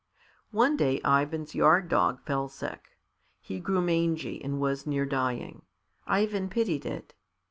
[0.49, 2.97] One day Ivan's yard dog fell sick.
[3.39, 5.61] He grew mangy, and was near dying.
[6.07, 7.13] Ivan pitied it.